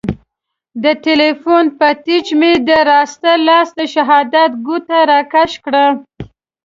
د 0.83 0.85
تیلیفون 1.05 1.65
په 1.77 1.87
ټچ 2.03 2.27
مې 2.39 2.51
د 2.67 2.69
راسته 2.91 3.31
لاس 3.47 3.67
د 3.79 3.81
شهادت 3.93 4.51
ګوته 4.65 4.99
را 5.11 5.21
کش 5.33 5.51
کړه. 5.65 5.85